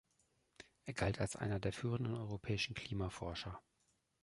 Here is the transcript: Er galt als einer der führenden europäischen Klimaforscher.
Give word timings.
Er 0.85 0.95
galt 0.95 1.19
als 1.21 1.35
einer 1.35 1.59
der 1.59 1.71
führenden 1.73 2.15
europäischen 2.15 2.73
Klimaforscher. 2.73 3.61